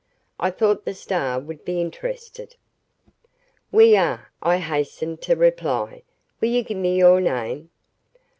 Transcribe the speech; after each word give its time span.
I 0.39 0.49
thought 0.49 0.83
the 0.83 0.95
Star 0.95 1.39
would 1.39 1.63
be 1.63 1.79
interested." 1.79 2.55
"We 3.71 3.95
are," 3.95 4.31
I 4.41 4.57
hastened 4.57 5.21
to 5.21 5.35
reply. 5.35 6.01
"Will 6.39 6.49
you 6.49 6.63
give 6.63 6.77
me 6.77 6.95
your 6.97 7.21
name?" 7.21 7.69